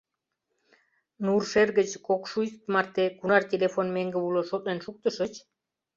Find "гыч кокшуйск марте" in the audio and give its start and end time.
1.77-3.05